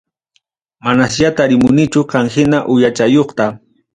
[0.85, 3.51] Manasya tarimunichu qam hina uyachayuqta.